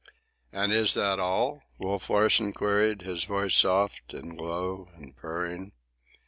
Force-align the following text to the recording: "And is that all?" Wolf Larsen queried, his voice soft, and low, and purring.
"And 0.51 0.73
is 0.73 0.95
that 0.95 1.19
all?" 1.19 1.61
Wolf 1.77 2.09
Larsen 2.09 2.53
queried, 2.53 3.03
his 3.03 3.25
voice 3.25 3.53
soft, 3.55 4.15
and 4.15 4.35
low, 4.35 4.89
and 4.95 5.15
purring. 5.15 5.73